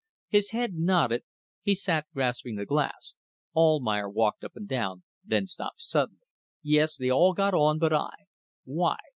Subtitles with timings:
[0.29, 1.25] His head nodded.
[1.61, 3.13] He sat grasping the glass.
[3.55, 6.21] Almayer walked up and down, then stopped suddenly.
[6.63, 8.09] "Yes, they all got on but I.
[8.65, 8.97] Why?